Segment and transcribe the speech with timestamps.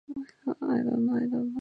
[0.73, 1.47] I don't know, I don't kno—